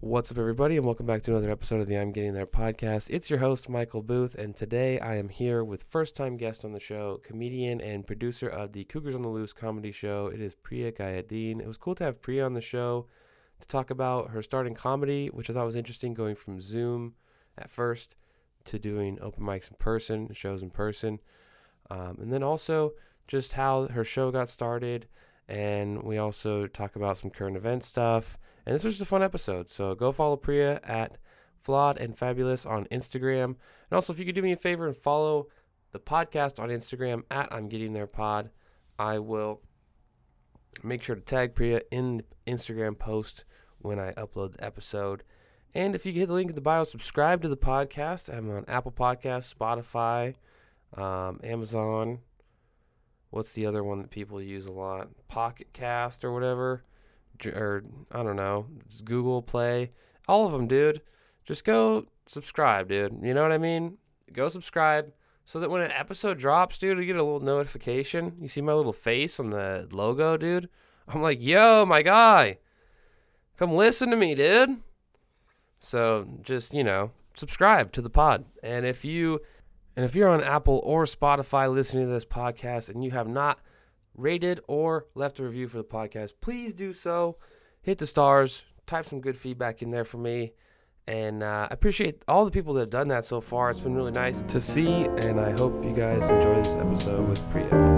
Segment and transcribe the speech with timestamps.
[0.00, 3.10] What's up, everybody, and welcome back to another episode of the I'm Getting There podcast.
[3.10, 6.70] It's your host, Michael Booth, and today I am here with first time guest on
[6.70, 10.28] the show, comedian and producer of the Cougars on the Loose comedy show.
[10.32, 11.60] It is Priya Gayadeen.
[11.60, 13.08] It was cool to have Priya on the show
[13.58, 17.14] to talk about her starting comedy, which I thought was interesting, going from Zoom
[17.58, 18.14] at first
[18.66, 21.18] to doing open mics in person, shows in person,
[21.90, 22.92] um, and then also
[23.26, 25.08] just how her show got started.
[25.48, 28.38] And we also talk about some current event stuff.
[28.66, 29.70] And this was just a fun episode.
[29.70, 31.16] So go follow Priya at
[31.62, 33.44] Flawed and Fabulous on Instagram.
[33.44, 35.48] And also, if you could do me a favor and follow
[35.92, 38.50] the podcast on Instagram at I'm Getting There Pod,
[38.98, 39.62] I will
[40.82, 43.44] make sure to tag Priya in the Instagram post
[43.78, 45.22] when I upload the episode.
[45.74, 48.34] And if you hit the link in the bio, subscribe to the podcast.
[48.34, 50.34] I'm on Apple Podcasts, Spotify,
[51.00, 52.20] um, Amazon.
[53.30, 55.08] What's the other one that people use a lot?
[55.28, 56.84] Pocket Cast or whatever.
[57.46, 58.66] Or I don't know.
[58.88, 59.92] Just Google Play.
[60.26, 61.02] All of them, dude.
[61.44, 63.20] Just go subscribe, dude.
[63.22, 63.98] You know what I mean?
[64.32, 65.12] Go subscribe
[65.44, 68.34] so that when an episode drops, dude, you get a little notification.
[68.38, 70.68] You see my little face on the logo, dude?
[71.08, 72.58] I'm like, yo, my guy.
[73.56, 74.78] Come listen to me, dude.
[75.80, 78.44] So just, you know, subscribe to the pod.
[78.62, 79.40] And if you
[79.98, 83.58] and if you're on Apple or Spotify listening to this podcast and you have not
[84.16, 87.36] rated or left a review for the podcast, please do so.
[87.82, 90.52] Hit the stars, type some good feedback in there for me.
[91.08, 93.70] And uh, I appreciate all the people that have done that so far.
[93.70, 97.50] It's been really nice to see, and I hope you guys enjoy this episode with
[97.50, 97.97] Priya.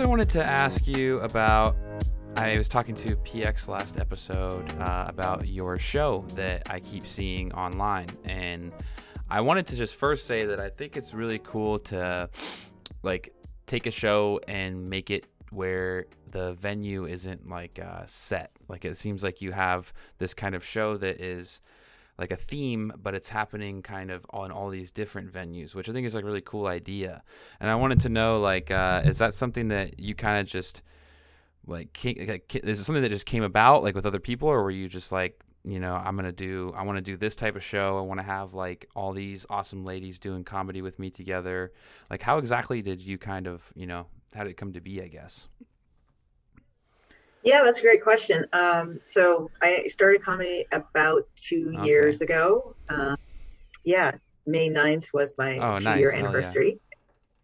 [0.00, 1.76] I wanted to ask you about.
[2.36, 7.52] I was talking to PX last episode uh, about your show that I keep seeing
[7.52, 8.72] online, and
[9.28, 12.30] I wanted to just first say that I think it's really cool to
[13.02, 13.34] like
[13.66, 18.52] take a show and make it where the venue isn't like uh, set.
[18.68, 21.60] Like it seems like you have this kind of show that is
[22.20, 25.92] like a theme, but it's happening kind of on all these different venues, which I
[25.92, 27.22] think is like a really cool idea.
[27.58, 30.82] And I wanted to know, like, uh, is that something that you kind of just
[31.66, 34.62] like, came, like, is it something that just came about like with other people, or
[34.62, 37.56] were you just like, you know, I'm gonna do, I want to do this type
[37.56, 37.98] of show.
[37.98, 41.72] I want to have like all these awesome ladies doing comedy with me together.
[42.10, 45.02] Like, how exactly did you kind of, you know, how did it come to be?
[45.02, 45.48] I guess.
[47.42, 48.44] Yeah, that's a great question.
[48.52, 51.86] Um, so I started comedy about two Okay.
[51.86, 52.76] years ago.
[52.88, 53.16] Uh,
[53.84, 54.12] yeah,
[54.46, 55.98] May 9th was my Oh, two nice.
[55.98, 56.26] year Oh, yeah.
[56.26, 56.80] anniversary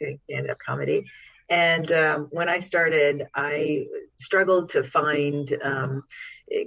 [0.00, 1.04] in stand up comedy.
[1.48, 3.86] And um, when I started, I
[4.18, 6.02] struggled to find um,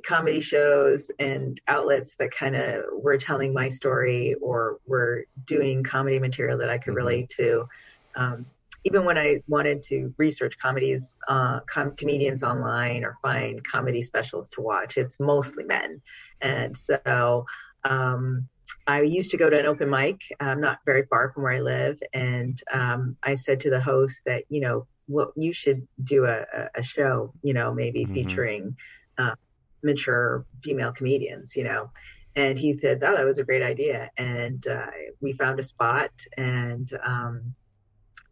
[0.08, 6.20] comedy shows and outlets that kind of were telling my story or were doing comedy
[6.20, 6.96] material that I could Mhm.
[6.96, 7.66] relate to.
[8.16, 8.48] Um,
[8.84, 14.50] even when I wanted to research comedies, uh, com- comedians online or find comedy specials
[14.50, 16.02] to watch, it's mostly men.
[16.42, 17.46] And so
[17.84, 18.48] um,
[18.88, 21.60] I used to go to an open mic, um, not very far from where I
[21.62, 22.00] live.
[22.14, 26.46] And um, I said to the host that, you know, what you should do a,
[26.76, 28.14] a- show, you know, maybe Mhm.
[28.14, 28.76] featuring
[29.18, 29.36] uh,
[29.84, 31.92] mature female comedians, you know.
[32.36, 34.10] And he said, oh, that was a great idea.
[34.18, 34.86] And uh,
[35.22, 37.56] we found a spot and, um,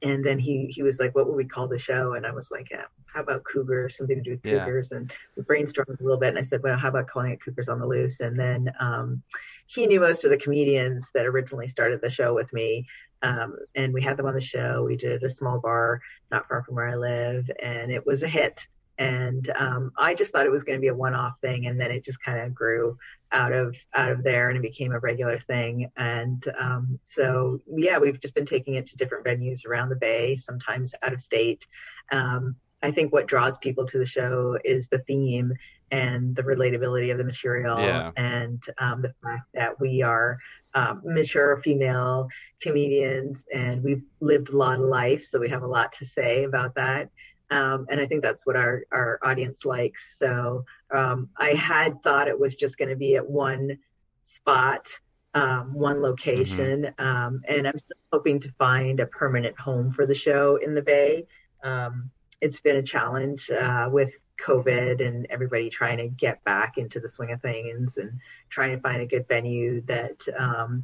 [0.01, 2.51] and then he he was like, "What would we call the show?" And I was
[2.51, 3.89] like, yeah, "How about Cougar?
[3.89, 4.59] Something to do with Yeah.
[4.59, 7.41] Cougars?" And we brainstormed a little bit, and I said, "Well, how about calling it
[7.43, 9.23] Cougars on the Loose?" And then um,
[9.67, 12.87] he knew most of the comedians that originally started the show with me,
[13.23, 14.83] um, and we had them on the show.
[14.83, 18.27] We did a small bar not far from where I live, and it was a
[18.27, 18.67] hit.
[18.97, 21.91] And um, I just thought it was going to be a one-off thing, and then
[21.91, 22.97] it just kind of grew
[23.31, 25.91] out of out of there, and it became a regular thing.
[25.97, 30.37] And um, so, yeah, we've just been taking it to different venues around the Bay,
[30.37, 31.67] sometimes out of state.
[32.11, 35.53] Um, I think what draws people to the show is the theme
[35.89, 38.11] and the relatability of the material, Yeah.
[38.17, 40.37] and um, the fact that we are
[40.73, 42.27] um, mature female
[42.61, 46.43] comedians, and we've lived a lot of life, so we have a lot to say
[46.43, 47.09] about that.
[47.49, 50.17] Um, and I think that's what our, our audience likes.
[50.19, 53.77] So um, I had thought it was just going to be at one
[54.23, 54.89] spot,
[55.33, 60.15] um, one location, um, and I'm still hoping to find a permanent home for the
[60.15, 61.25] show in the Bay.
[61.63, 62.11] Um,
[62.41, 64.11] it's been a challenge uh, with
[64.45, 68.81] COVID and everybody trying to get back into the swing of things and trying to
[68.81, 70.83] find a good venue that um,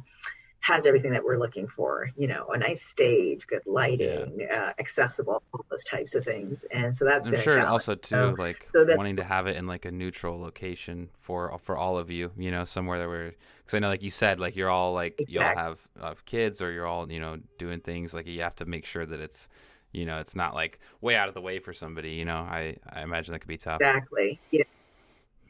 [0.64, 2.08] has everything that we're looking for.
[2.16, 4.68] You know, a nice stage, good lighting, yeah.
[4.68, 6.64] uh, accessible, all those types of things.
[6.70, 9.66] And so that's I'm sure also too so, like so wanting to have it in
[9.66, 12.32] like a neutral location for for all of you.
[12.38, 15.20] You know, somewhere that we're because I know like you said like you're all like
[15.20, 15.34] exactly.
[15.34, 18.56] you all have have kids or you're all you know doing things like you have
[18.56, 19.50] to make sure that it's
[19.92, 22.12] you know it's not like way out of the way for somebody.
[22.12, 23.82] You know, I I imagine that could be tough.
[23.82, 24.38] Exactly.
[24.50, 24.64] Yeah.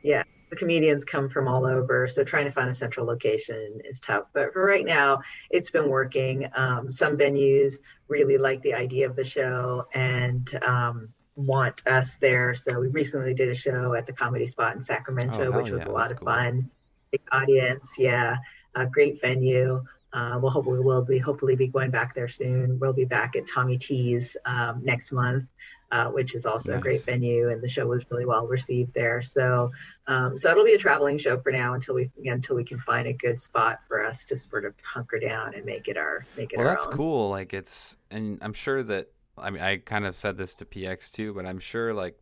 [0.02, 4.00] Yeah the comedians come from all over, so trying to find a central location is
[4.00, 4.24] tough.
[4.32, 5.20] But for right now,
[5.50, 6.48] it's been working.
[6.54, 7.74] Um, some venues
[8.08, 12.54] really like the idea of the show and um, want us there.
[12.54, 15.82] So we recently did a show at the Comedy Spot in Sacramento, oh, which was
[15.82, 16.26] yeah, a lot of cool.
[16.26, 16.70] fun.
[17.10, 18.36] Big audience, yeah,
[18.74, 19.82] a great venue.
[20.12, 22.78] Uh, we'll hopefully we'll be hopefully be going back there soon.
[22.78, 25.46] We'll be back at Tommy T's um, next month
[25.94, 26.78] uh, which is also nice.
[26.78, 29.22] a great venue, and the show was really well received there.
[29.22, 29.70] So,
[30.08, 33.06] um, so it'll be a traveling show for now until we until we can find
[33.06, 36.52] a good spot for us to sort of hunker down and make it our make
[36.52, 36.58] it.
[36.58, 36.94] Well, our that's own.
[36.94, 37.30] cool.
[37.30, 41.12] Like it's, and I'm sure that I mean I kind of said this to PX
[41.12, 42.18] too, but I'm sure like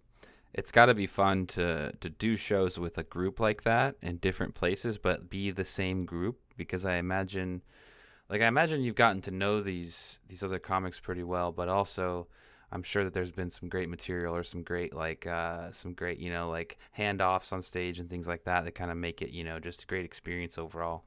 [0.53, 4.19] it's got to be fun to to do shows with a group like that in
[4.19, 7.63] different places, but be the same group because I imagine,
[8.29, 12.29] like I imagine you've gotten to know these these other comics pretty well, but also
[12.73, 16.19] I'm sure that there's been some great material or some great like uh, some great
[16.19, 19.31] you know like handoffs on stage and things like that that kind of make it
[19.31, 21.05] you know just a great experience overall.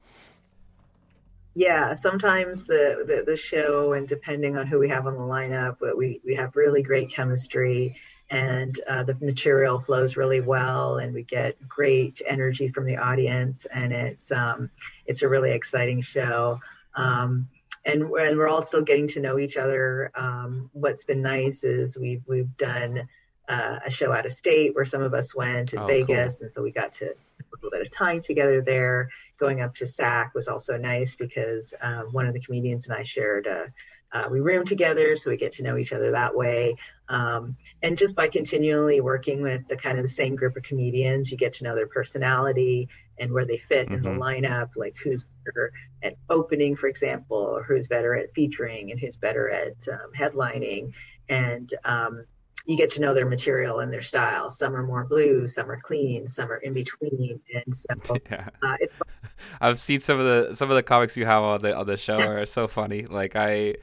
[1.57, 5.77] Yeah, sometimes the, the, the show and depending on who we have on the lineup,
[5.97, 7.95] we we have really great chemistry
[8.29, 13.65] and uh, the material flows really well and we get great energy from the audience
[13.73, 14.69] and it's um,
[15.05, 16.59] it's a really exciting show.
[16.95, 17.47] Um,
[17.85, 20.11] and, and we're all still getting to know each other.
[20.15, 23.07] Um, what's been nice is we've we've done
[23.47, 26.45] uh, a show out of state where some of us went to oh, Vegas, cool.
[26.45, 29.09] and so we got to a little bit of time together there.
[29.37, 33.03] Going up to SAC was also nice because um, one of the comedians and I
[33.03, 33.67] shared a.
[34.11, 36.77] Uh, we room together, so we get to know each other that way.
[37.07, 41.31] Um, and just by continually working with the kind of the same group of comedians,
[41.31, 43.95] you get to know their personality and where they fit mm-hmm.
[43.95, 44.21] in the mm-hmm.
[44.21, 45.71] lineup, like who's better
[46.03, 50.93] at opening, for example, or who's better at featuring and who's better at um, headlining.
[51.29, 52.25] And um,
[52.65, 54.49] you get to know their material and their style.
[54.49, 58.49] Some are more blue, some are clean, some are in between, and so yeah.
[58.61, 58.99] uh, it's.
[59.61, 61.97] I've seen some of the some of the comics you have on the on the
[61.97, 63.05] show are so funny.
[63.05, 63.75] Like I,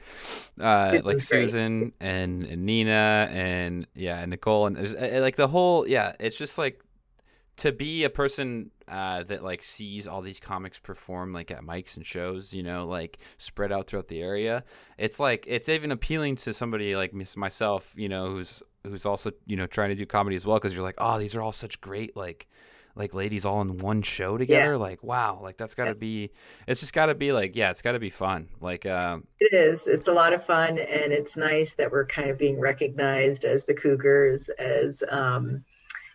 [0.59, 5.87] uh, like Susan and, and, Nina and yeah and Nicole and uh, like the whole
[5.87, 6.13] yeah.
[6.19, 6.83] It's just like
[7.57, 11.95] to be a person uh, that like sees all these comics perform like at mics
[11.95, 14.63] and shows, you know, like spread out throughout the area.
[14.97, 19.55] It's like it's even appealing to somebody like myself, you know, who's who's also you
[19.55, 21.81] know trying to do comedy as well because you're like, oh, these are all such
[21.81, 22.47] great like
[22.95, 24.71] like ladies all in one show together.
[24.71, 24.77] Yeah.
[24.77, 25.95] Like wow, like that's got to yeah.
[25.95, 26.31] be.
[26.67, 28.49] It's just got to be like yeah, it's got to be fun.
[28.61, 29.87] Like um, it is.
[29.87, 33.65] It's a lot of fun, and it's nice that we're kind of being recognized as
[33.65, 35.03] the Cougars as.
[35.09, 35.63] um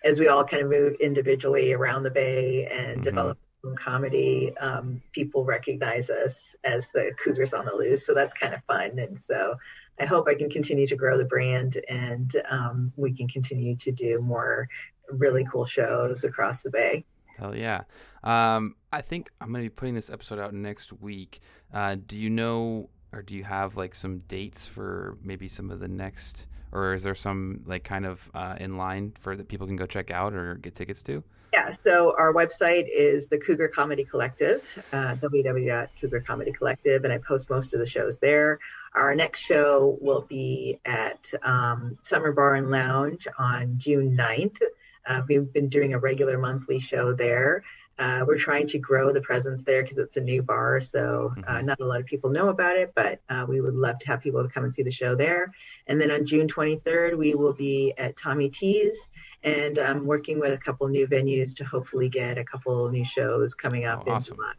[0.05, 3.03] as we all kind of move individually around the Bay and mm-hmm.
[3.03, 3.39] develop
[3.77, 8.07] comedy, um, people recognize us as the Cougars on the Loose.
[8.07, 8.99] So that's kind of fun.
[8.99, 9.57] And so
[10.01, 13.93] I hope I can continue to grow the brand and um, we can continue to
[13.93, 14.69] do more
[15.11, 17.05] really cool shows across the Bay.
[17.39, 17.83] Hell yeah.
[18.25, 21.41] Um, I think I'm going to be putting this episode out next week.
[21.73, 25.81] Uh, do you know or do you have like some dates for maybe some of
[25.81, 29.67] the next or is there some like kind of uh, in line for that people
[29.67, 33.69] can go check out or get tickets to yeah so our website is the cougar
[33.69, 34.63] comedy collective
[34.93, 38.59] uh, www.cougar comedy collective and i post most of the shows there
[38.95, 44.59] our next show will be at um, Somar bar and lounge on june 9th
[45.07, 47.63] uh, we've been doing a regular monthly show there
[47.99, 51.41] uh, we're trying to grow the presence there because it's a new bar, so uh,
[51.41, 51.67] mm-hmm.
[51.67, 52.93] not a lot of people know about it.
[52.95, 55.53] But uh, we would love to have people to come and see the show there.
[55.89, 59.09] And then on June 23rd, we will be at Tommy T's,
[59.43, 63.53] and I'm working with a couple new venues to hopefully get a couple new shows
[63.55, 64.35] coming up oh, awesome.
[64.35, 64.53] in July.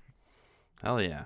[0.83, 1.25] Hell yeah!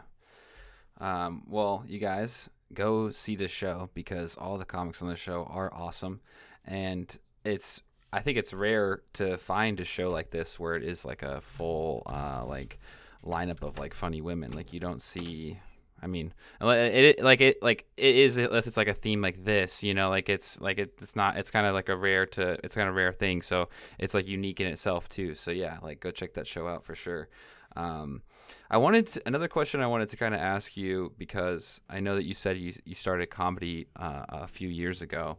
[1.00, 5.46] Um, well, you guys go see this show because all the comics on the show
[5.50, 6.22] are awesome,
[6.66, 7.82] and it's
[8.14, 11.42] I think it's rare to find a show like this where it is like a
[11.42, 12.80] full uh, like
[13.26, 14.52] lineup of like funny women.
[14.52, 15.60] Like you don't see.
[16.00, 19.44] I mean, it, it like it like it is unless it's like a theme like
[19.44, 21.38] this, you know, like it's like it, it's not.
[21.38, 23.42] It's kind of like a rare to it's kind of rare thing.
[23.42, 25.34] So it's like unique in itself too.
[25.34, 27.30] So yeah, like go check that show out for sure.
[27.76, 28.22] Um,
[28.70, 32.16] I wanted to, another question I wanted to kind of ask you because I know
[32.16, 35.38] that you said you you started comedy uh, a few years ago.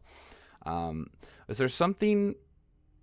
[0.67, 1.09] Um,
[1.49, 2.35] is there something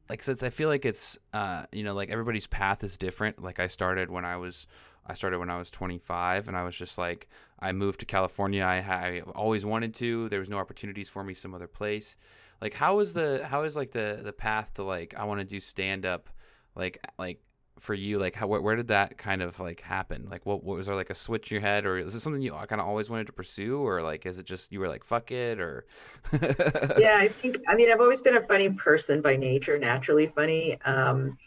[0.10, 3.42] like since I feel like it's uh you know like everybody's path is different.
[3.42, 4.68] Like I started when I was
[5.06, 7.28] I started when I was 25, and I was just like,
[7.60, 8.64] I moved to California.
[8.64, 10.30] I, I always wanted to.
[10.30, 12.18] There was no opportunities for me some other place.
[12.62, 15.46] Like, how is the how is like the the path to like I want to
[15.46, 16.30] do stand up,
[16.76, 17.42] like like
[17.80, 18.20] for you?
[18.20, 20.28] Like, how where, did that kind of like happen?
[20.30, 22.42] Like, what, what was there like a switch in your head, or is it something
[22.42, 25.04] you kind of always wanted to pursue, or like is it just you were like
[25.04, 25.86] fuck it, or?
[26.98, 30.80] yeah, I think I mean I've always been a funny person by nature, naturally funny.
[30.82, 31.38] Um,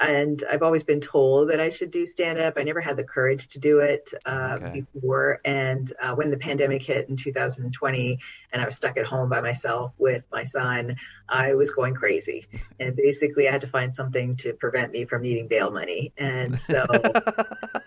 [0.00, 2.54] and I've always been told that I should do stand up.
[2.56, 4.84] I never had the courage to do it uh, okay.
[4.94, 5.40] before.
[5.44, 8.18] And uh, when the pandemic hit in 2020
[8.52, 10.96] and I was stuck at home by myself with my son,
[11.28, 12.46] I was going crazy.
[12.80, 16.12] And basically, I had to find something to prevent me from needing bail money.
[16.16, 16.84] And so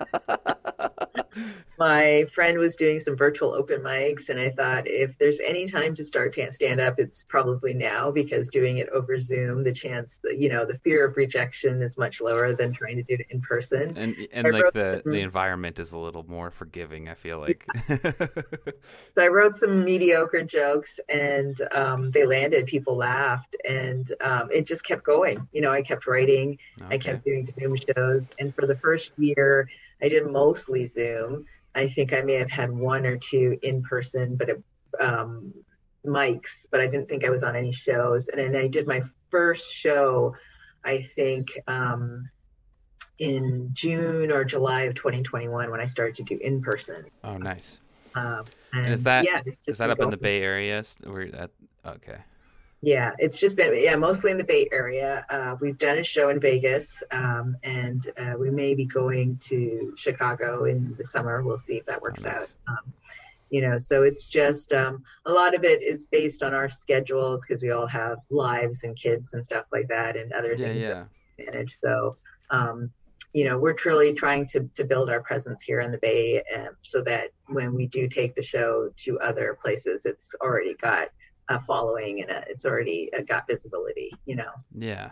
[1.79, 5.95] my friend was doing some virtual open mics, and I thought if there's any time
[5.95, 10.37] to start stand up, it's probably now because doing it over Zoom, the chance, that,
[10.37, 13.41] you know, the fear of rejection is much lower than trying to do it in
[13.41, 13.95] person.
[13.95, 17.09] And and I like the some, the environment is a little more forgiving.
[17.09, 17.65] I feel like.
[17.87, 22.65] so I wrote some mediocre jokes, and um, they landed.
[22.67, 25.47] People laughed, and um, it just kept going.
[25.51, 26.95] You know, I kept writing, okay.
[26.95, 29.69] I kept doing Zoom shows, and for the first year.
[30.01, 31.45] I did mostly Zoom.
[31.75, 34.63] I think I may have had one or two in person, but it,
[34.99, 35.53] um,
[36.05, 38.27] mics, but I didn't think I was on any shows.
[38.27, 39.01] And then I did my
[39.31, 40.35] first show,
[40.83, 42.29] I think, um,
[43.19, 47.05] in June or July of 2021 when I started to do in person.
[47.23, 47.79] Oh, nice.
[48.15, 50.83] Um, and, and, is that yeah, is that up in the Bay Area?
[51.03, 51.49] Where that
[51.85, 52.17] okay?
[52.85, 55.25] Yeah, it's just been yeah mostly in the Bay Area.
[55.29, 59.93] Uh, we've done a show in Vegas, um, and uh, we may be going to
[59.95, 61.41] Chicago in the summer.
[61.43, 62.55] We'll see if that works oh, nice.
[62.67, 62.73] out.
[62.73, 62.93] Um,
[63.49, 67.41] you know, so it's just um, a lot of it is based on our schedules
[67.47, 70.81] because we all have lives and kids and stuff like that, and other yeah, things
[70.81, 70.89] yeah.
[70.89, 71.77] to manage.
[71.81, 72.17] So
[72.49, 72.91] um,
[73.31, 76.75] you know, we're truly trying to, to build our presence here in the Bay um,
[76.81, 81.07] so that when we do take the show to other places, it's already got
[81.49, 84.51] a following and a, it's already uh, got visibility, you know.
[84.73, 85.11] Yeah.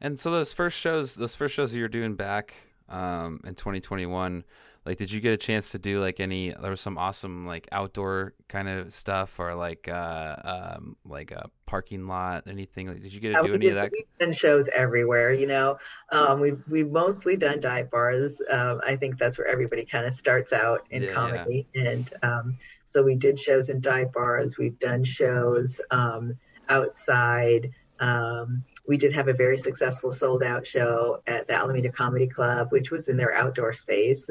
[0.00, 2.54] And so those first shows, those first shows you're doing back
[2.88, 4.44] um, in 2021,
[4.86, 7.68] like did you get a chance to do like any there was some awesome like
[7.72, 10.36] outdoor kind of stuff or like uh
[10.76, 13.74] um like a parking lot anything like did you get to do any did, of
[13.76, 15.76] that we've done shows everywhere you know
[16.10, 20.14] um we've we've mostly done dive bars um i think that's where everybody kind of
[20.14, 21.90] starts out in yeah, comedy yeah.
[21.90, 22.58] and um
[22.90, 24.58] so we did shows in dive bars.
[24.58, 26.34] We've done shows um,
[26.68, 27.70] outside.
[28.00, 32.72] Um, we did have a very successful sold out show at the Alameda Comedy Club,
[32.72, 34.28] which was in their outdoor space.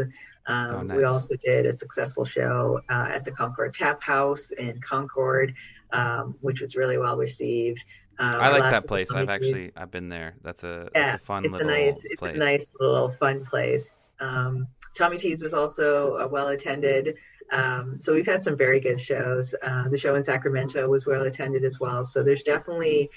[0.50, 0.98] Um, oh, nice.
[0.98, 5.53] We also did a successful show uh, at the Concord Tap House in Concord,
[5.91, 7.84] um, which was really well received.
[8.18, 9.13] Uh, I like that place.
[9.13, 10.34] I've actually I've been there.
[10.41, 12.12] That's a yeah, that's a fun it's little a nice, place.
[12.12, 14.00] It's a nice little fun place.
[14.20, 17.15] Um, Tommy T's was also uh, well attended.
[17.51, 19.53] Um, so we've had some very good shows.
[19.63, 22.03] Uh, the show in Sacramento was well attended as well.
[22.03, 23.10] So there's definitely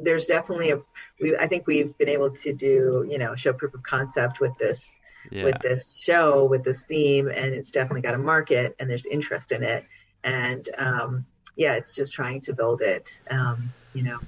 [0.00, 0.80] there's definitely a
[1.20, 4.56] we, I think we've been able to do you know show proof of concept with
[4.58, 4.97] this
[5.30, 5.44] yeah.
[5.44, 9.52] with this show with this theme, and it's definitely got a market and there's interest
[9.52, 9.84] in it.
[10.24, 13.10] And um, yeah, it's just trying to build it.
[13.30, 14.18] Um, you know.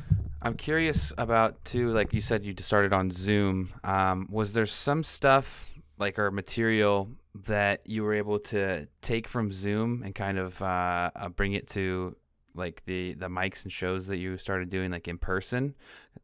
[0.42, 3.70] I'm curious about too, like you said, you started on Zoom.
[3.84, 7.10] Um, was there some stuff like or material
[7.44, 11.68] that you were able to take from Zoom and kind of uh, uh, bring it
[11.68, 12.16] to
[12.54, 15.74] like the the mics and shows that you started doing like in person?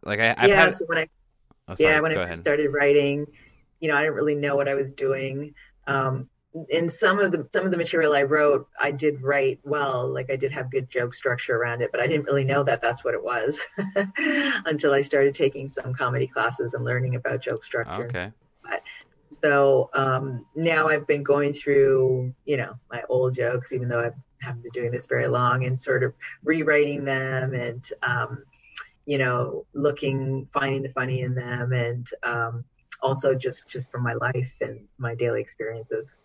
[0.02, 0.75] Like I, I've yeah, had...
[0.75, 1.09] so when I
[1.68, 3.26] oh, sorry, yeah when I started writing,
[3.80, 5.54] you know, I didn't really know what I was doing.
[5.87, 6.28] Um,
[6.71, 10.30] in some of the some of the material I wrote, I did write well, like
[10.30, 13.04] I did have good joke structure around it, but I didn't really know that that's
[13.04, 13.61] what it was
[14.64, 18.06] until I started taking some comedy classes and learning about joke structure.
[18.06, 18.33] Okay.
[18.62, 18.83] But
[19.42, 24.11] so um, now I've been going through, you know, my old jokes, even though I
[24.45, 28.45] haven't been doing this very long, and sort of rewriting them and, um,
[29.04, 32.64] you know, looking, finding the funny in them, and um,
[33.02, 36.16] also just just from my life and my daily experiences.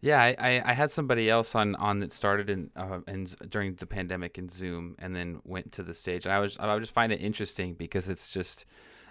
[0.00, 3.86] Yeah, I, I, had somebody else on, on that started in, uh, in during the
[3.86, 6.92] pandemic in Zoom and then went to the stage, and I was I would just
[6.92, 8.66] find it interesting because it's just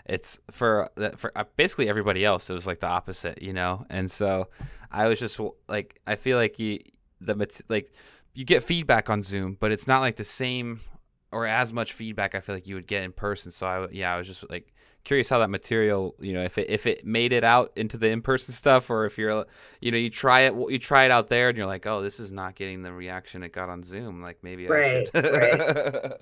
[0.06, 3.86] it's for for uh, basically everybody else it was like the opposite you know?
[3.90, 4.50] And so
[4.92, 6.80] i was just like i feel like you
[7.22, 7.92] the like
[8.34, 10.80] you get feedback on zoom but it's not like the same
[11.32, 13.52] or as much feedback i feel like you would get in person.
[13.52, 14.74] So i yeah i was just like
[15.04, 18.10] curious how that material you know if it if it made it out into the
[18.10, 19.46] in-person stuff or if you're
[19.82, 22.20] you know you try it you try it out there and you're like oh this
[22.20, 26.12] is not getting the reaction it got on zoom like maybe right, i should right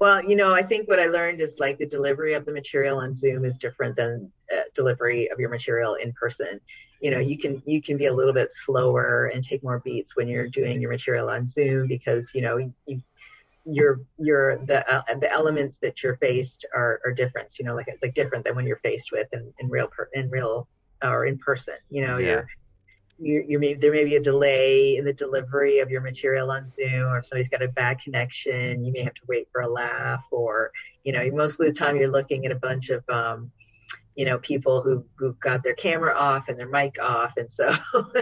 [0.00, 2.98] Well, you know, I think what I learned is like the delivery of the material
[2.98, 6.60] on Zoom is different than uh, delivery of your material in person.
[7.00, 10.16] you know you can you can be a little bit slower and take more beats
[10.16, 13.02] when you're doing your material on zoom because you know you
[13.70, 17.86] you're you're the uh, the elements that you're faced are, are different you know like
[18.02, 20.66] like different than when you're faced with in, in real per, in real
[21.02, 22.26] or in person you know yeah.
[22.26, 22.46] you're
[23.18, 26.66] you, you may there may be a delay in the delivery of your material on
[26.68, 28.84] Zoom, or somebody's got a bad connection.
[28.84, 30.70] You may have to wait for a laugh, or
[31.02, 33.50] you know, most of the time you're looking at a bunch of um,
[34.18, 37.72] you know people who who've got their camera off and their mic off and so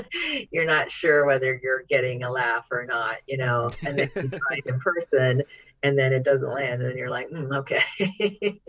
[0.50, 4.28] you're not sure whether you're getting a laugh or not you know and then you
[4.28, 5.42] try it in person
[5.82, 7.80] and then it doesn't land and you're like mm, okay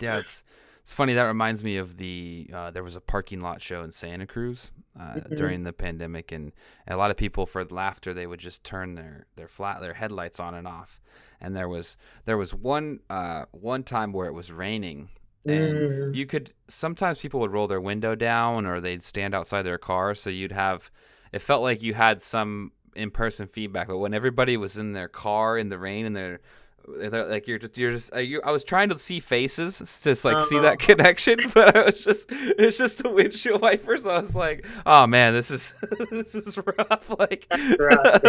[0.00, 0.42] yeah it's
[0.80, 3.92] it's funny that reminds me of the uh, there was a parking lot show in
[3.92, 5.34] santa cruz uh, mm-hmm.
[5.34, 6.52] during the pandemic and,
[6.86, 9.94] and, a lot of people for laughter they would just turn their their flat their
[9.94, 10.98] headlights on and off
[11.42, 15.10] and there was there was one uh, one time where it was raining
[15.44, 16.14] and mm.
[16.14, 20.14] you could sometimes people would roll their window down or they'd stand outside their car
[20.14, 20.90] so you'd have
[21.32, 25.58] it felt like you had some in-person feedback but when everybody was in their car
[25.58, 26.40] in the rain and they're
[26.86, 30.36] like you're just you're just uh, you, I was trying to see faces just like
[30.36, 30.44] uh-huh.
[30.44, 30.86] see that uh-huh.
[30.86, 35.32] connection but I was just it's just the windshield wipers I was like oh man
[35.32, 35.74] this is
[36.10, 37.46] this is rough like
[37.78, 38.20] rough,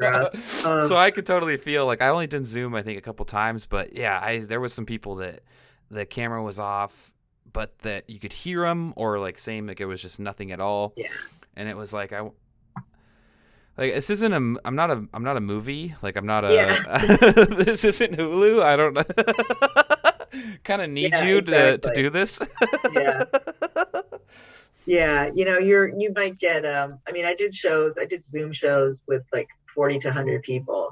[0.00, 0.66] rough.
[0.66, 3.24] Um, so I could totally feel like I only did zoom I think a couple
[3.24, 5.42] times but yeah I there was some people that
[5.90, 7.12] the camera was off,
[7.52, 10.60] but that you could hear them or like saying like it was just nothing at
[10.60, 10.92] all.
[10.96, 11.08] Yeah.
[11.56, 12.22] And it was like I
[13.76, 15.94] like this isn't a I'm not a I'm not a movie.
[16.02, 16.98] Like I'm not a yeah.
[17.44, 18.62] this isn't Hulu.
[18.62, 18.94] I don't
[20.64, 21.78] kind of need yeah, you exactly.
[21.78, 22.40] to to do this.
[22.94, 23.24] yeah.
[24.86, 28.24] Yeah, you know, you're you might get um I mean, I did shows, I did
[28.24, 30.90] Zoom shows with like 40 to 100 people,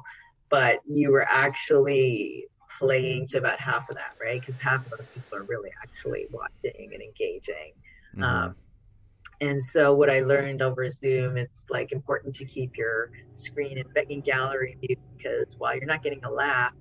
[0.48, 2.46] but you were actually
[2.78, 4.40] playing to about half of that, right?
[4.40, 7.72] Because half of those people are really actually watching and engaging.
[8.14, 8.22] Mm-hmm.
[8.22, 8.54] Um,
[9.40, 13.86] and so what I learned over Zoom, it's like important to keep your screen in,
[14.08, 16.72] in gallery view because while you're not getting a laugh,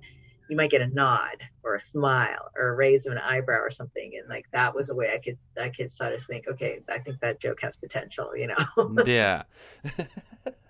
[0.48, 3.70] you might get a nod or a smile or a raise of an eyebrow or
[3.70, 4.12] something.
[4.18, 6.98] And like that was a way I could I could sort of think, okay, I
[6.98, 9.02] think that joke has potential, you know?
[9.06, 9.42] yeah.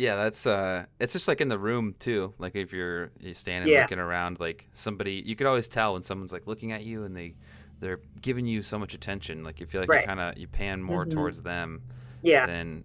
[0.00, 2.32] Yeah, that's uh it's just like in the room too.
[2.38, 3.82] Like if you're you standing yeah.
[3.82, 7.14] looking around like somebody you could always tell when someone's like looking at you and
[7.14, 7.34] they
[7.80, 9.44] they're giving you so much attention.
[9.44, 10.00] Like you feel like right.
[10.00, 11.18] you kind of you pan more mm-hmm.
[11.18, 11.82] towards them.
[12.22, 12.46] Yeah.
[12.46, 12.84] Then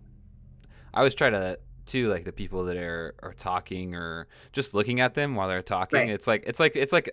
[0.94, 5.00] I always try to too like the people that are are talking or just looking
[5.00, 6.00] at them while they're talking.
[6.00, 6.10] Right.
[6.10, 7.12] It's like it's like it's like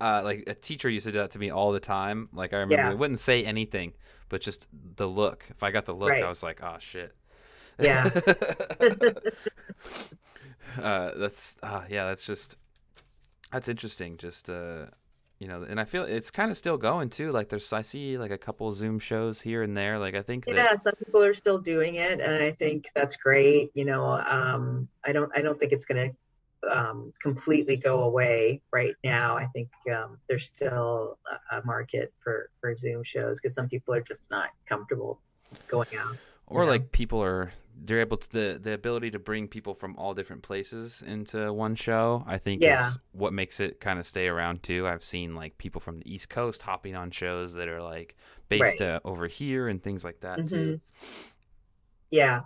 [0.00, 2.30] uh, like a teacher used to do that to me all the time.
[2.32, 2.90] Like I remember, yeah.
[2.90, 3.92] I wouldn't say anything,
[4.28, 5.46] but just the look.
[5.50, 6.24] If I got the look, right.
[6.24, 7.14] I was like, "Oh shit."
[7.78, 8.08] Yeah.
[10.80, 12.06] uh, that's uh, yeah.
[12.06, 12.56] That's just
[13.52, 14.16] that's interesting.
[14.16, 14.86] Just uh,
[15.38, 17.30] you know, and I feel it's kind of still going too.
[17.30, 19.98] Like there's I see like a couple Zoom shows here and there.
[19.98, 20.82] Like I think yeah, that...
[20.82, 23.70] some people are still doing it, and I think that's great.
[23.74, 26.10] You know, um, I don't I don't think it's gonna
[26.70, 29.36] um, completely go away right now.
[29.36, 33.92] I think um, there's still a, a market for for Zoom shows because some people
[33.92, 35.20] are just not comfortable
[35.68, 36.70] going out or yeah.
[36.70, 37.50] like people are
[37.84, 41.74] they're able to the the ability to bring people from all different places into one
[41.74, 42.88] show i think yeah.
[42.88, 46.12] is what makes it kind of stay around too i've seen like people from the
[46.12, 48.16] east coast hopping on shows that are like
[48.48, 48.88] based right.
[48.88, 50.48] uh, over here and things like that mm-hmm.
[50.48, 50.80] too
[52.10, 52.40] yeah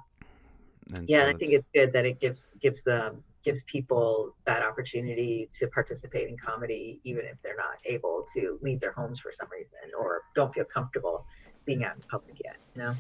[0.94, 4.62] and yeah so i think it's good that it gives gives them gives people that
[4.62, 9.32] opportunity to participate in comedy even if they're not able to leave their homes for
[9.32, 11.24] some reason or don't feel comfortable
[11.64, 12.92] being out in public yet you know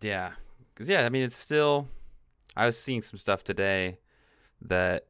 [0.00, 0.32] yeah,
[0.72, 1.88] because yeah, I mean, it's still.
[2.56, 3.98] I was seeing some stuff today
[4.62, 5.06] that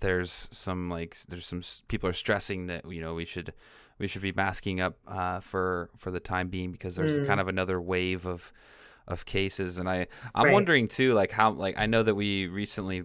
[0.00, 3.52] there's some like there's some people are stressing that you know we should
[3.98, 7.26] we should be masking up uh, for for the time being because there's mm.
[7.26, 8.52] kind of another wave of
[9.06, 10.52] of cases and I I'm right.
[10.52, 13.04] wondering too like how like I know that we recently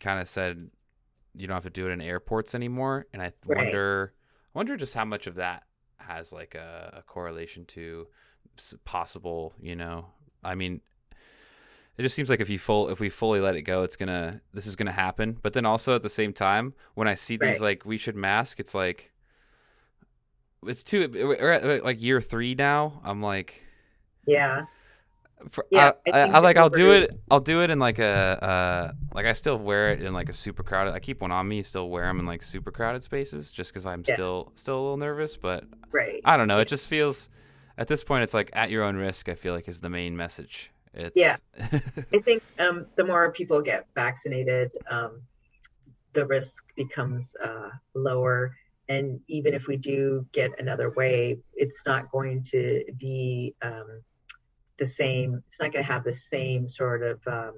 [0.00, 0.70] kind of said
[1.34, 3.58] you don't have to do it in airports anymore and I right.
[3.58, 4.14] wonder
[4.54, 5.64] I wonder just how much of that
[5.98, 8.08] has like a, a correlation to
[8.84, 10.06] possible you know
[10.42, 10.80] I mean,
[11.98, 14.40] it just seems like if you full if we fully let it go, it's gonna
[14.52, 15.38] this is gonna happen.
[15.40, 17.60] But then also at the same time, when I see these right.
[17.60, 19.12] like we should mask, it's like
[20.66, 23.00] it's too we're at like year three now.
[23.04, 23.62] I'm like,
[24.26, 24.66] yeah.
[25.50, 27.20] For, yeah, I, I, I like I'll do it.
[27.28, 30.32] I'll do it in like a uh, like I still wear it in like a
[30.32, 30.94] super crowded.
[30.94, 31.62] I keep one on me.
[31.62, 34.14] Still wear them in like super crowded spaces, just because I'm yeah.
[34.14, 35.36] still still a little nervous.
[35.36, 36.58] But right, I don't know.
[36.58, 37.28] It just feels
[37.78, 39.28] at this point, it's like at your own risk.
[39.28, 40.70] I feel like is the main message.
[40.94, 41.16] It's...
[41.16, 41.36] Yeah,
[42.12, 45.22] I think um, the more people get vaccinated, um,
[46.12, 48.54] the risk becomes uh, lower.
[48.88, 54.02] And even if we do get another wave, it's not going to be um,
[54.78, 55.42] the same.
[55.48, 57.54] It's not going to have the same sort of um,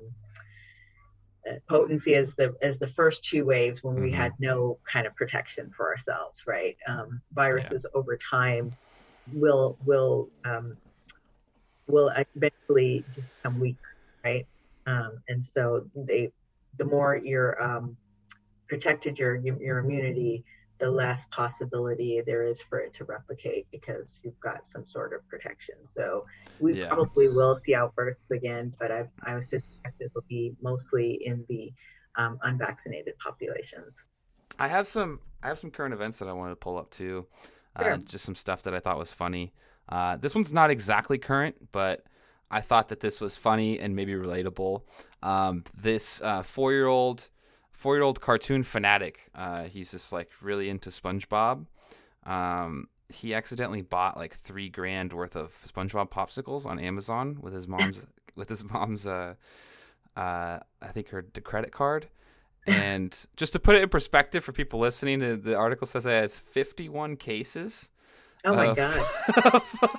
[1.50, 4.14] uh, potency as the as the first two waves when we Mhm.
[4.14, 6.44] had no kind of protection for ourselves.
[6.46, 6.77] Right?
[6.87, 8.72] Um, viruses over time
[9.33, 10.77] will will um,
[11.87, 13.79] will eventually just become weaker.
[14.25, 14.47] Right?
[14.87, 16.31] Um, and so they
[16.79, 17.97] the more you're um,
[18.69, 20.45] protected your your immunity
[20.81, 25.27] the less possibility there is for it to replicate because you've got some sort of
[25.29, 25.77] protection.
[25.97, 26.27] So
[26.59, 26.89] we Yeah.
[26.89, 31.73] probably will see outbursts again, but I, I suspect it will be mostly in the
[32.17, 33.97] um, unvaccinated populations.
[34.59, 37.27] I have some I have some current events that I wanted to pull up too.
[37.77, 39.53] Uh, just some stuff that I thought was funny.
[39.89, 42.05] Uh, this one's not exactly current, but
[42.51, 44.83] I thought that this was funny and maybe relatable.
[45.23, 47.29] Um, this uh, four year old
[47.73, 49.29] four year old cartoon fanatic.
[49.35, 51.67] Uh, he's just like really into SpongeBob.
[52.25, 57.69] Um, he accidentally bought like three grand worth of SpongeBob popsicles on Amazon with his
[57.69, 58.07] mom's
[58.37, 59.35] with his mom's uh,
[60.17, 62.07] uh, I think her credit card.
[62.66, 66.24] And just to put it in perspective for people listening, the, the article says that
[66.24, 67.90] it's 51 cases
[68.44, 68.98] Oh my of- god!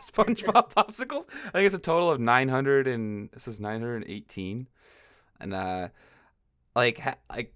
[0.02, 1.28] SpongeBob popsicles.
[1.48, 4.68] I think it's a total of 900 and this is 918.
[5.40, 5.90] And uh
[6.76, 7.54] like ha- like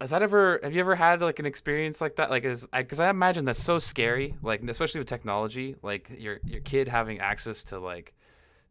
[0.00, 3.00] has that ever have you ever had like an experience like that like is because
[3.00, 7.64] I, imagine that's so scary like especially with technology like your your kid having access
[7.64, 8.14] to like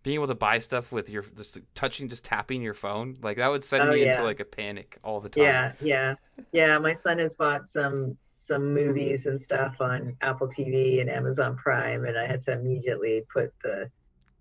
[0.03, 3.49] being able to buy stuff with your just touching just tapping your phone like that
[3.49, 6.15] would send Oh, me into like a panic all the time Yeah, yeah,
[6.51, 6.77] yeah.
[6.79, 12.05] My son has bought some some movies and stuff on Apple TV and Amazon Prime,
[12.05, 13.89] and I had to immediately put the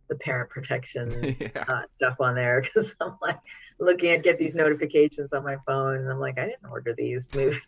[0.08, 3.38] the parent protection yeah uh, stuff on there because I'm like
[3.80, 7.28] looking at get these notifications on my phone, and I'm like, I didn't order these
[7.34, 7.60] movies,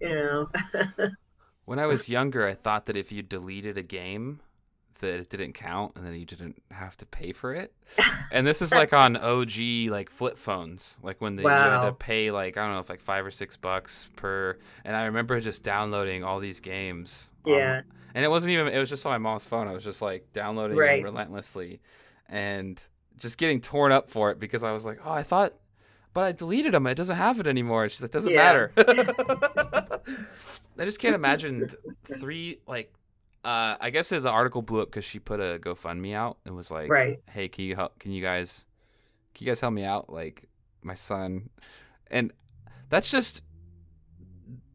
[0.00, 0.48] you know.
[1.64, 4.40] When I was younger, I thought that if you deleted a game,
[5.00, 7.72] that it didn't count, and then you didn't have to pay for it.
[8.32, 9.50] And this is like on OG
[9.88, 12.88] like flip phones, like when they you had to pay like I don't know, if
[12.88, 14.56] like five or six bucks per.
[14.84, 17.32] And I remember just downloading all these games.
[17.44, 17.80] Yeah.
[18.14, 18.68] and it wasn't even.
[18.68, 19.66] It was just on my mom's phone.
[19.66, 21.02] I was just like downloading Right.
[21.02, 21.80] relentlessly,
[22.28, 22.80] and
[23.18, 25.54] just getting torn up for it because I was like, oh, I thought.
[26.14, 26.86] But I deleted them.
[26.86, 27.88] It doesn't have it anymore.
[27.88, 28.44] She's like, doesn't Yeah.
[28.44, 28.72] matter.
[30.78, 31.68] I just can't imagine
[32.04, 32.92] three like.
[33.42, 36.70] Uh, I guess the article blew up because she put a GoFundMe out and was
[36.70, 37.20] like, Right.
[37.30, 37.98] "Hey, can you help?
[37.98, 38.66] Can you guys,
[39.34, 40.10] can you guys help me out?
[40.10, 40.44] Like,
[40.82, 41.48] my son,
[42.10, 42.32] and
[42.90, 43.42] that's just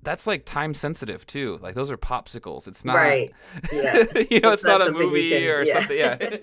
[0.02, 1.60] that's like time sensitive too.
[1.62, 2.68] Like those are popsicles.
[2.68, 3.32] It's not Right.
[3.74, 4.04] Yeah.
[4.32, 5.74] you know, it's, It's not not, a movie can- or yeah.
[5.74, 5.98] something.
[5.98, 6.18] Yeah.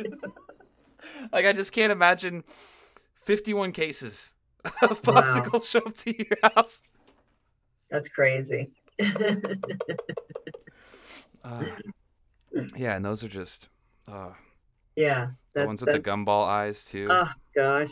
[1.33, 2.45] like I just can't imagine
[3.15, 4.35] fifty-one cases
[4.83, 5.61] of Wow.
[5.65, 6.83] show up to your house.
[7.91, 8.71] That's crazy.
[11.45, 11.65] Uh,
[12.77, 13.69] yeah, and those are just
[14.11, 14.33] uh,
[14.97, 15.29] yeah.
[15.55, 17.09] the ones with the gumball eyes too.
[17.11, 17.89] Oh gosh.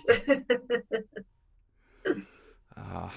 [2.76, 3.10] Uh,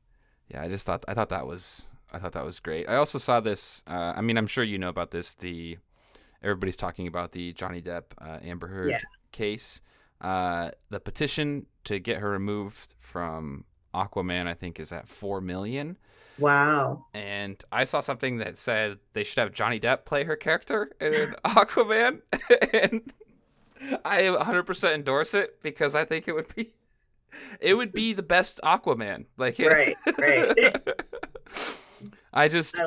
[0.48, 2.88] yeah, I just thought I thought that was I thought that was great.
[2.88, 3.82] I also saw this.
[3.86, 5.34] Uh, I mean, I'm sure you know about this.
[5.34, 5.78] The
[6.42, 9.00] everybody's talking about the Johnny Depp uh, Amber Heard Yeah.
[9.32, 9.80] case.
[10.20, 13.64] Uh, the petition to get her removed from
[13.96, 15.96] Aquaman, I think, is at four million.
[16.38, 17.06] wow.
[17.14, 21.34] And I saw something that said they should have Johnny Depp play her character in
[21.44, 22.20] Aquaman,
[22.72, 23.12] and
[24.04, 26.72] I 100% endorse it because I think it would be
[27.60, 29.26] it would be the best Aquaman.
[29.36, 29.96] Like Right.
[30.18, 30.76] Right.
[32.32, 32.80] I just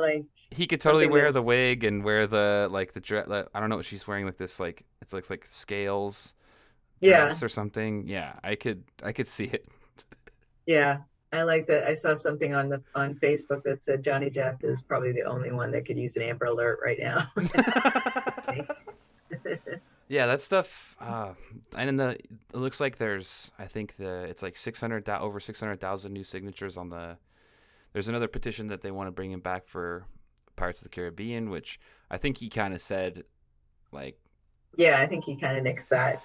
[0.52, 3.28] he could totally wear the wig and wear the like the dress.
[3.30, 6.34] I don't know what she's wearing like this like it's like like scales
[7.02, 7.22] Yeah.
[7.22, 8.08] dress or something.
[8.08, 9.68] Yeah, I could I could see it.
[10.70, 11.00] Yeah.
[11.34, 11.88] I like that.
[11.88, 15.52] I saw something on the on Facebook that said Johnny Depp is probably the only
[15.52, 17.30] one that could use an Amber Alert right now.
[20.08, 20.96] yeah, that stuff.
[21.00, 21.34] Uh,
[21.78, 25.40] and in the it looks like there's I think the it's like six hundred over
[25.40, 27.18] six hundred thousand new signatures on the.
[27.94, 30.06] There's another petition that they want to bring him back for
[30.56, 31.80] Pirates of the Caribbean, which
[32.12, 33.24] I think he kind of said,
[33.92, 34.20] like,
[34.78, 36.22] yeah, I think he kind of nixed that.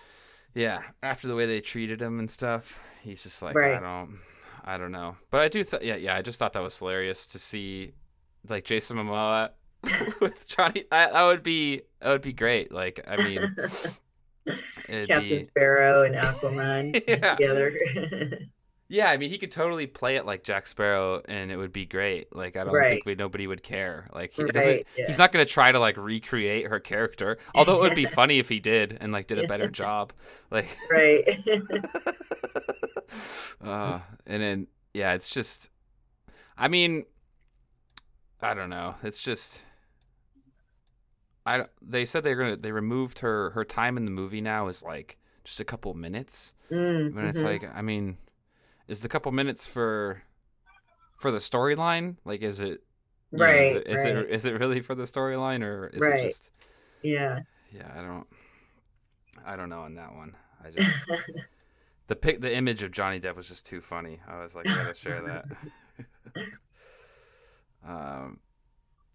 [0.54, 3.76] yeah, after the way they treated him and stuff, he's just like, Right.
[3.76, 4.18] I don't,
[4.64, 5.16] I don't know.
[5.31, 7.92] But I do, th- yeah, yeah, I just thought that was hilarious to see,
[8.48, 9.50] like Jason Momoa
[10.20, 10.85] with Johnny.
[10.90, 12.72] I, that would be, that would be great.
[12.72, 13.55] Like, I mean,
[14.87, 17.35] Captain be, Sparrow and Aquaman Yeah.
[17.37, 17.72] together.
[18.88, 19.11] Yeah.
[19.11, 22.35] I mean, he could totally play it like Jack Sparrow, and it would be great.
[22.35, 22.90] Like, I don't Right.
[22.90, 24.09] think we nobody would care.
[24.14, 24.87] Like, he Right, doesn't.
[24.97, 25.07] yeah.
[25.07, 27.38] He's not gonna try to like recreate her character.
[27.55, 30.12] Although it would be funny if he did and like did a better job.
[30.51, 30.77] Like.
[30.90, 31.25] right.
[33.62, 35.70] uh, and then yeah, it's just.
[36.57, 37.05] I mean,
[38.40, 38.94] I don't know.
[39.03, 39.64] It's just.
[41.47, 44.83] I they said they're gonna they removed her her time in the movie now is
[44.83, 46.55] like just a couple minutes.
[46.70, 47.44] Mm, And it's mhm.
[47.44, 48.16] like I mean,
[48.88, 50.23] is the couple minutes for
[51.20, 52.16] for the storyline?
[52.25, 52.83] Like, is it
[53.31, 54.16] you know, right, is, it, is right.
[54.16, 56.20] it is it really for the storyline or is Right.
[56.20, 56.51] it just
[57.03, 57.40] yeah.
[57.73, 57.90] yeah?
[57.97, 58.27] I don't
[59.44, 60.35] I don't know on that one.
[60.64, 61.07] I just
[62.07, 64.20] the pic the image of Johnny Depp was just too funny.
[64.27, 65.44] I was like, I gotta share that.
[67.87, 68.40] um,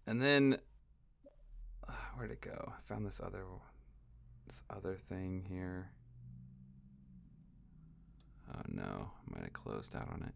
[0.06, 0.58] and then
[1.88, 2.72] uh, where'd it go?
[2.76, 3.44] I found this other
[4.46, 5.90] this other thing here.
[8.54, 10.34] Oh no, I might have closed out on it.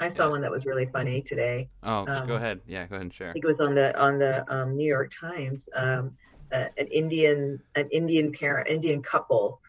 [0.00, 1.68] I saw one that was really funny today.
[1.82, 2.60] Oh, just go Um, ahead.
[2.66, 3.30] Yeah, go ahead and share.
[3.30, 5.64] I think it was on the on the um, New York Times.
[5.76, 6.16] Um,
[6.52, 9.60] uh, an Indian an Indian parent Indian couple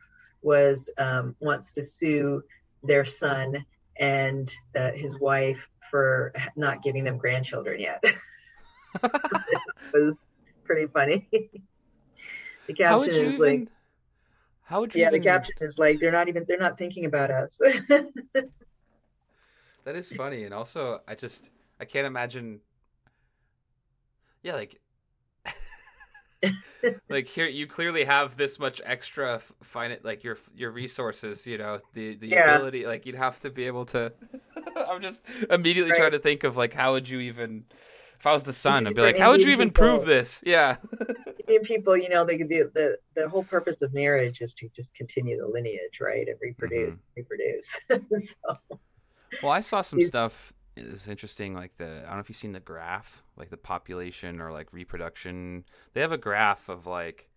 [0.42, 2.42] was um, wants to sue
[2.84, 3.66] their son
[4.00, 5.60] and uh, his wife
[5.92, 8.04] for not giving them grandchildren yet.
[9.94, 10.18] it was
[10.64, 11.28] pretty funny.
[12.68, 13.40] the How would caption you is even?
[13.40, 13.68] like,
[14.64, 17.32] how would you yeah, the caption is like they're not even they're not thinking about
[17.32, 17.58] us.
[19.84, 22.62] That is funny, and also I just I can't imagine.
[24.44, 24.80] Yeah, like,
[27.10, 31.46] like here you clearly have this much extra f- finite, like your your resources.
[31.46, 32.36] You know, the the Yeah.
[32.36, 34.14] ability, like you'd have to be able to.
[34.76, 35.98] I'm just immediately Right.
[35.98, 37.66] trying to think of like how would you even.
[38.24, 40.42] If I was the son, I'd be like, how would you even prove this?
[40.46, 40.78] Yeah.
[41.46, 44.94] Indian people, you know, they the, the the whole purpose of marriage is to just
[44.96, 47.68] continue the lineage, right, and reproduce, reproduce.
[47.90, 48.58] so,
[49.42, 50.54] Well, I saw some stuff.
[50.78, 53.58] It was interesting, like the I don't know if you've seen the graph, like the
[53.58, 55.66] population or like reproduction.
[55.92, 57.30] They have a graph of like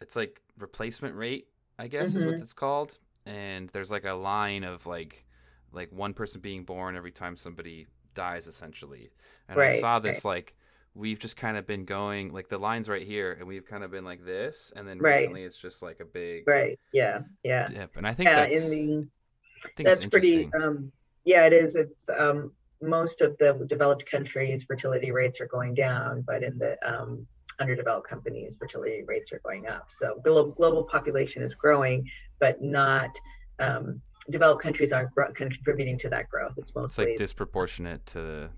[0.00, 1.48] it's like replacement rate,
[1.80, 2.42] I guess is what Mhm.
[2.42, 3.00] it's called.
[3.26, 5.24] And there's like a line of like
[5.72, 7.88] like one person being born every time somebody
[8.18, 9.10] dies, essentially.
[9.48, 10.56] And I saw this like
[10.94, 13.92] we've just kind of been going like the lines right here, and we've kind of
[13.92, 15.18] been like this, and then Right.
[15.20, 17.96] recently it's just like a big right, yeah, yeah, dip.
[17.96, 18.40] And I think yeah.
[18.40, 19.08] that's In the
[19.64, 20.50] I think that's pretty.
[20.60, 20.90] Um,
[21.24, 21.76] yeah, it is.
[21.76, 22.50] It's um,
[22.82, 27.26] most of the developed countries fertility rates are going down, but in the um,
[27.60, 29.86] underdeveloped companies fertility rates are going up.
[29.96, 32.08] So global, global population is growing,
[32.40, 33.10] but not
[33.60, 36.52] um, developed countries aren't contributing to that growth.
[36.56, 38.50] It's mostly it's like disproportionate to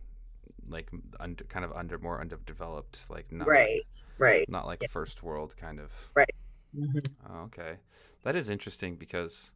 [0.69, 3.81] like under kind of under more underdeveloped like not right,
[4.19, 4.49] right.
[4.49, 4.89] not like Yeah.
[4.89, 5.91] first world kind of
[6.77, 7.05] Mhm.
[7.29, 7.79] oh, okay
[8.23, 9.51] that is interesting because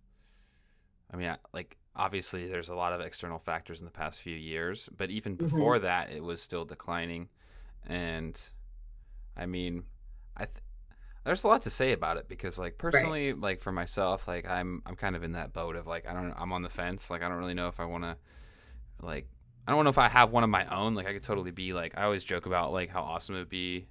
[1.12, 4.35] i mean I- like obviously there's a lot of external factors in the past few
[4.35, 5.44] years but even Mm-hmm.
[5.55, 7.29] before that it was still declining
[7.87, 8.40] and
[9.37, 9.85] i mean
[10.37, 10.59] i th-
[11.24, 14.82] there's a lot to say about it because like personally like for myself like i'm
[14.87, 17.10] i'm kind of in that boat of like i don't i'm on the fence.
[17.10, 18.16] Like i don't really know if i want to
[19.00, 19.26] like
[19.66, 20.94] i don't know if i have one of my own.
[20.94, 23.48] Like i could totally be like i always joke about like how awesome it would
[23.48, 23.87] be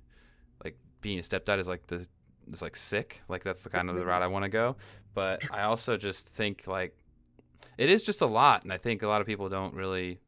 [0.63, 2.07] like being a stepdad is like the
[2.51, 3.21] is like sick.
[3.27, 4.09] Like that's the kind of the mm-hmm.
[4.09, 4.75] route i want to go.
[5.13, 6.95] But i also just think like
[7.77, 8.63] it is just a lot.
[8.63, 10.19] And i think a lot of people don't really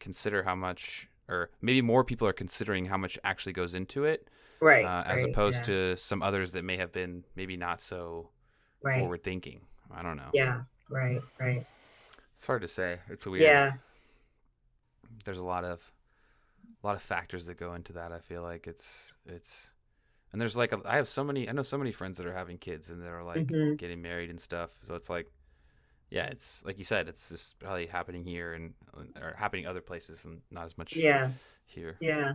[0.00, 4.28] consider how much or maybe more people are considering how much actually goes into it
[4.60, 4.84] Right.
[4.84, 8.30] uh, as right, opposed yeah, to some others that may have been maybe not so
[8.82, 8.98] right.
[8.98, 10.62] forward thinking i don't know Yeah.
[10.88, 11.20] Right.
[11.40, 11.64] Right.
[12.34, 13.72] it's hard to say it's weird Yeah.
[15.24, 15.92] there's a lot of
[16.82, 19.72] a lot of factors that go into that i feel like it's it's
[20.32, 22.32] and there's like a, i have so many i know so many friends that are
[22.34, 23.76] having kids and they're like Mhm.
[23.78, 25.30] getting married and stuff so it's like
[26.12, 28.74] yeah it's like you said it's just probably happening here and
[29.20, 31.30] or happening other places and not as much Yeah.
[31.64, 32.34] here Yeah.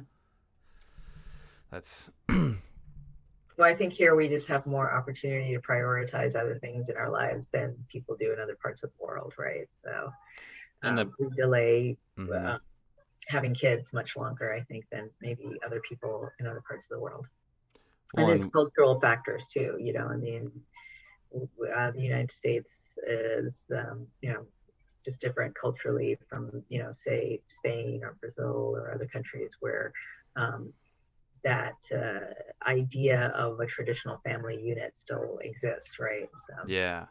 [1.72, 6.96] that's Well, I think here we just have more opportunity to prioritize other things in
[6.96, 9.68] our lives than people do in other parts of the world, right?
[9.84, 10.12] So
[10.84, 12.30] And the- um, we delay mhm.
[12.56, 12.60] uh,
[13.28, 17.00] having kids much longer, I think, than maybe other people in other parts of the
[17.00, 17.26] world.
[18.14, 20.06] Well, and there's and- cultural factors too, you know.
[20.08, 20.52] I mean,
[21.76, 22.70] uh, the United States
[23.06, 24.46] is, um, you know,
[25.06, 29.92] just different culturally from, you know, say Spain or Brazil or other countries where
[30.36, 30.74] um,
[31.44, 36.30] that uh, idea of a traditional family unit still exists, right?
[36.50, 37.06] So, yeah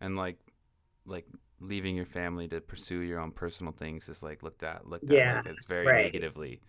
[0.00, 0.38] and like
[1.06, 1.26] like
[1.60, 5.16] leaving your family to pursue your own personal things is like looked at looked at
[5.16, 6.04] Yeah, like it's very right.
[6.06, 6.60] negatively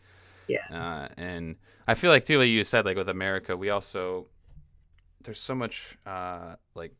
[0.47, 0.59] Yeah.
[0.71, 1.55] uh, and
[1.87, 4.27] i feel like too like you said like with america we also
[5.23, 6.93] there's so much uh like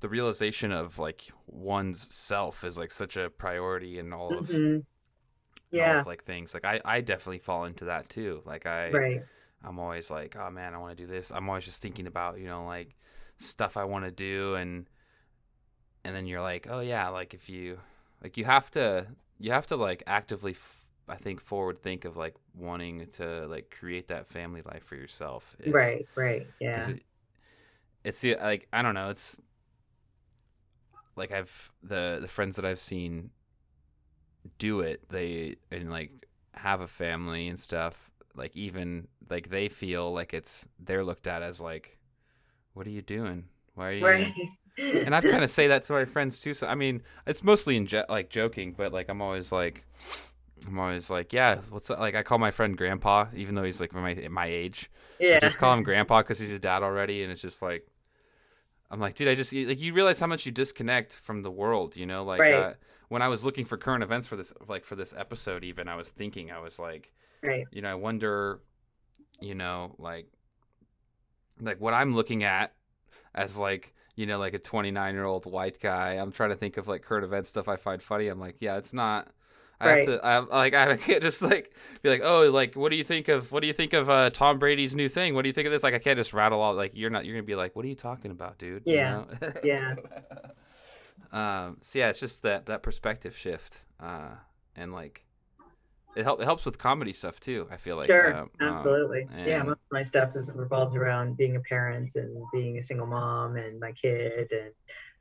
[0.00, 4.56] the realization of like one's self is like such a priority in all of, Mhm.
[4.56, 4.86] in
[5.72, 8.90] all yeah, of like things like i i definitely fall into that too like i
[8.90, 9.22] right.
[9.66, 11.30] I'm always like, oh man, I want to do this.
[11.30, 12.94] I'm always just thinking about, you know, like
[13.38, 14.86] stuff I want to do and
[16.04, 17.78] and then you're like, oh yeah, like if you
[18.22, 19.06] like you have to
[19.38, 23.74] you have to like actively f- I think forward think of like wanting to like
[23.78, 25.56] create that family life for yourself.
[25.58, 26.46] If, right, right.
[26.60, 26.90] Yeah.
[26.90, 27.02] It,
[28.04, 29.40] it's the like I don't know, it's
[31.16, 33.30] like I've the the friends that I've seen
[34.58, 40.12] do it, they and like have a family and stuff, like even like they feel
[40.12, 41.98] like it's they're looked at as like
[42.74, 43.44] what are you doing?
[43.74, 44.34] Why are you right.
[44.78, 46.54] and I've kind of say that to my friends too.
[46.54, 49.86] So I mean, it's mostly in je- like joking, but like I'm always like
[50.66, 51.98] I'm always like, yeah, what's up?
[51.98, 54.90] like I call my friend Grandpa, even though he's like my my age.
[55.18, 55.36] Yeah.
[55.36, 57.86] I just call him Grandpa because he's a dad already, and it's just like,
[58.94, 61.96] I'm like, dude, I just like you realize how much you disconnect from the world,
[61.96, 62.22] you know?
[62.22, 62.54] Like right.
[62.54, 62.74] uh,
[63.08, 65.96] when I was looking for current events for this, like for this episode, even I
[65.96, 67.66] was thinking, I was like, right.
[67.72, 68.60] you know, I wonder,
[69.40, 70.28] you know, like,
[71.60, 72.72] like what I'm looking at
[73.34, 76.76] as like you know like a 29 year old white guy i'm trying to think
[76.76, 79.28] of like current event stuff i find funny i'm like yeah it's not
[79.84, 80.08] I right.
[80.08, 80.26] have to.
[80.26, 80.74] I like.
[80.74, 83.52] I can't just like be like, oh, like, what do you think of?
[83.52, 85.34] What do you think of uh, Tom Brady's new thing?
[85.34, 85.82] What do you think of this?
[85.82, 86.74] Like, I can't just rattle all.
[86.74, 87.24] Like, you're not.
[87.24, 88.82] You're gonna be like, what are you talking about, dude?
[88.86, 89.24] Yeah.
[89.42, 89.52] You know?
[89.64, 89.94] yeah.
[91.32, 91.78] um.
[91.80, 93.84] So yeah, it's just that that perspective shift.
[94.00, 94.30] Uh,
[94.76, 95.24] and like,
[96.16, 97.66] it help it helps with comedy stuff too.
[97.70, 98.06] I feel like.
[98.06, 98.34] Sure.
[98.34, 99.24] Um, absolutely.
[99.24, 99.62] Um, yeah.
[99.62, 103.56] Most of my stuff is revolved around being a parent and being a single mom
[103.56, 104.72] and my kid and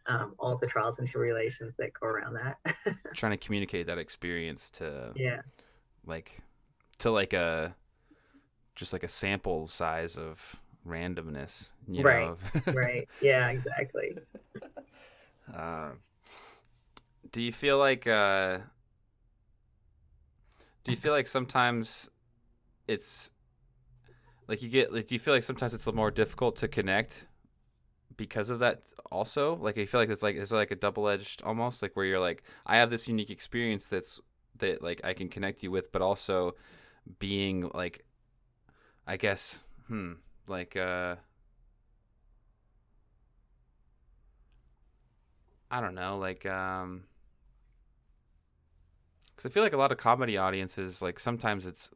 [0.07, 2.57] um, all the trials and tribulations that go around that.
[3.13, 5.41] Trying to communicate that experience to yeah,
[6.05, 6.39] like
[6.99, 7.75] to like a
[8.75, 12.35] just like a sample size of randomness, you right?
[12.65, 12.73] Know?
[12.73, 13.07] right.
[13.21, 13.49] Yeah.
[13.49, 14.17] Exactly.
[15.53, 15.91] Uh,
[17.31, 18.59] do you feel like uh,
[20.83, 22.09] do you feel like sometimes
[22.87, 23.31] it's
[24.47, 27.27] like you get like do you feel like sometimes it's more difficult to connect
[28.17, 31.81] because of that also like i feel like it's like it's like a double-edged almost
[31.81, 34.19] like where you're like i have this unique experience that's
[34.57, 36.53] that like i can connect you with but also
[37.19, 38.05] being like
[39.07, 40.13] i guess hmm
[40.47, 41.15] like uh
[45.71, 47.03] i don't know like um
[49.31, 51.89] because i feel like a lot of comedy audiences like sometimes it's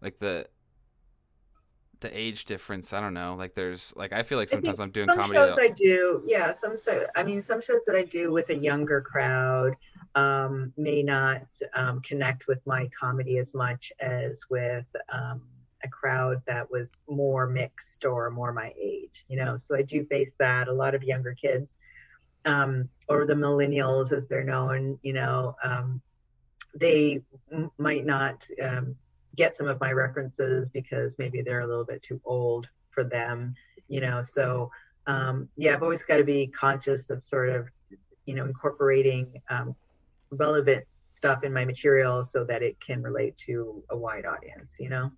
[0.00, 0.46] like the
[2.00, 2.92] the age difference.
[2.92, 3.34] I don't know.
[3.34, 5.38] Like there's like I feel like sometimes I'm doing some comedy.
[5.38, 6.52] Shows I do, yeah.
[6.52, 9.76] Some so I mean some shows that I do with a younger crowd
[10.14, 11.42] um, may not
[11.74, 15.42] um, connect with my comedy as much as with um,
[15.84, 19.24] a crowd that was more mixed or more my age.
[19.28, 20.68] You know, so I do face that.
[20.68, 21.76] A lot of younger kids,
[22.44, 24.98] um, or the millennials as they're known.
[25.02, 26.00] You know, um,
[26.74, 28.96] they m- might not um,
[29.36, 33.54] get some of my references because maybe they're a little bit too old for them,
[33.88, 34.22] you know.
[34.22, 34.70] So
[35.06, 37.68] um, yeah, I've always got to be conscious of sort of,
[38.24, 39.74] you know, incorporating um,
[40.30, 44.88] relevant stuff in my material so that it can relate to a wide audience, you
[44.88, 45.10] know.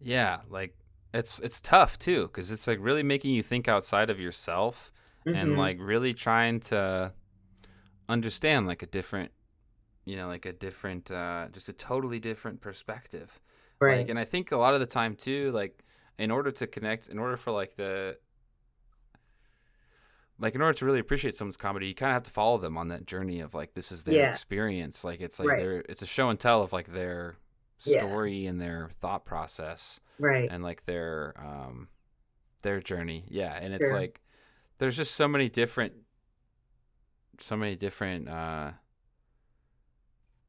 [0.00, 0.76] Yeah, like
[1.14, 4.92] it's it's tough too because it's like really making you think outside of yourself
[5.26, 5.36] mm-hmm.
[5.36, 7.12] and like really trying to
[8.08, 9.32] understand like a different
[10.06, 13.38] you know, like a different, uh, just a totally different perspective.
[13.78, 13.98] Right.
[13.98, 15.84] Like, and I think a lot of the time too, like,
[16.18, 18.16] in order to connect, in order for like the,
[20.38, 22.76] like in order to really appreciate someone's comedy, you kind of have to follow them
[22.76, 24.30] on that journey of like this is their yeah.
[24.30, 25.04] experience.
[25.04, 25.60] Like it's like right.
[25.60, 27.36] their it's a show and tell of like their
[27.78, 28.50] story yeah.
[28.50, 30.48] and their thought process, right?
[30.50, 31.88] And like their um
[32.62, 33.58] their journey, yeah.
[33.60, 33.98] And it's sure.
[33.98, 34.20] like
[34.78, 35.94] there's just so many different,
[37.38, 38.72] so many different uh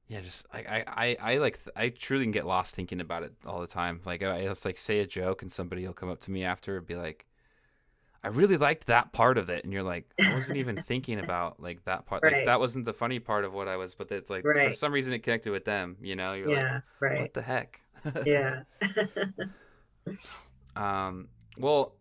[0.07, 3.33] yeah, just like I, I, I like I truly can get lost thinking about it
[3.45, 4.01] all the time.
[4.05, 6.77] Like I just like say a joke and somebody will come up to me after
[6.77, 7.25] and be like,
[8.23, 11.59] "I really liked that part of it," and you're like, "I wasn't even thinking about
[11.59, 12.23] like that part.
[12.23, 12.33] Right.
[12.33, 14.69] Like that wasn't the funny part of what I was, but it's like right.
[14.69, 15.97] for some reason it connected with them.
[16.01, 16.33] You know?
[16.33, 17.21] You're yeah, like, right.
[17.21, 17.81] What the heck?
[18.25, 18.61] yeah.
[20.77, 21.27] um.
[21.57, 21.95] Well,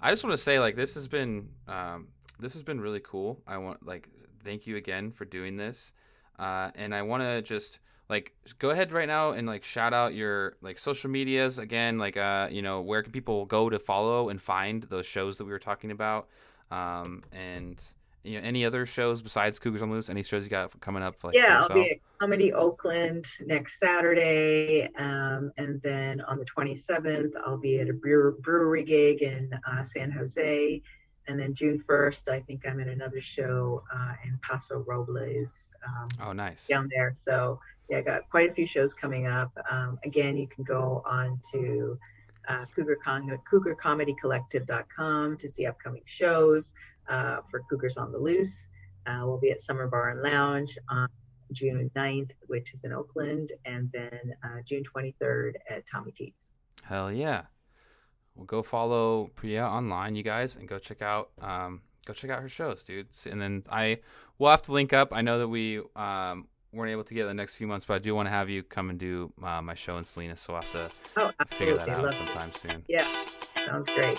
[0.00, 2.08] I just want to say like this has been um
[2.40, 3.40] this has been really cool.
[3.46, 4.08] I want like
[4.42, 5.92] thank you again for doing this.
[6.38, 10.14] Uh, and I want to just like go ahead right now and like shout out
[10.14, 11.98] your like social medias again.
[11.98, 15.44] Like uh, you know, where can people go to follow and find those shows that
[15.44, 16.28] we were talking about?
[16.70, 17.82] Um, and
[18.24, 20.08] you know, any other shows besides Cougars on Loose?
[20.08, 21.22] Any shows you got coming up?
[21.24, 27.32] Like, yeah, I'll be at Comedy Oakland next Saturday, um, and then on the 27th,
[27.44, 30.82] I'll be at a brewery gig in uh, San Jose,
[31.28, 36.08] and then June 1st, I think I'm at another show uh, in Paso Robles um,
[36.22, 36.66] oh, nice.
[36.66, 37.14] Down there.
[37.24, 39.50] So yeah, I got quite a few shows coming up.
[39.70, 41.98] Um, again, you can go on to
[42.48, 46.72] uh, Cougar Con- CougarComedyCollective.com to see upcoming shows
[47.08, 48.66] uh, for Cougars on the Loose.
[49.06, 51.08] Uh, we'll be at Somar Bar and Lounge on
[51.52, 56.32] June 9th, which is in Oakland, and then uh, June 23rd at Tommy T's.
[56.84, 57.42] Hell yeah.
[58.34, 62.40] Well, go follow Priya online, you guys, and go check out um, go check out
[62.40, 63.08] her shows, dude.
[63.30, 64.00] And then I
[64.38, 65.12] will have to link up.
[65.12, 67.98] I know that we um, weren't able to get the next few months, but I
[67.98, 70.62] do want to have you come and do uh, my show in Salinas, so I'll
[70.62, 72.84] have to oh, figure that out sometime soon.
[72.88, 73.06] Yeah,
[73.66, 74.18] sounds great.